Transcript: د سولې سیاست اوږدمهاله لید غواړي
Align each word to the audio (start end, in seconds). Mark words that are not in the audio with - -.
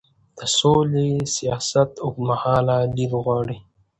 د 0.37 0.39
سولې 0.59 1.09
سیاست 1.35 1.89
اوږدمهاله 2.05 2.75
لید 2.95 3.11
غواړي 3.23 3.57